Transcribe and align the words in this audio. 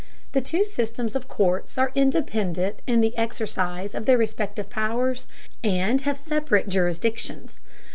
The 0.31 0.41
two 0.41 0.65
systems 0.65 1.15
of 1.15 1.27
courts 1.27 1.77
are 1.77 1.91
independent 1.93 2.81
in 2.87 3.01
the 3.01 3.15
exercise 3.15 3.93
of 3.93 4.07
their 4.07 4.17
respective 4.17 4.67
powers, 4.67 5.27
and 5.63 6.01
have 6.01 6.17
separate 6.17 6.67
jurisdictions. 6.67 7.59